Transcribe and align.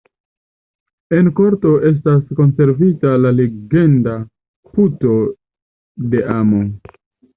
En 1.17 1.27
korto 1.39 1.73
estas 1.89 2.23
konservita 2.39 3.13
la 3.27 3.35
legenda 3.43 4.17
Puto 4.73 5.15
de 6.15 6.25
amo. 6.41 6.65